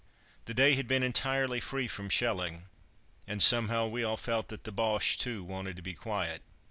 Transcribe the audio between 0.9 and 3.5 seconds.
entirely free from shelling, and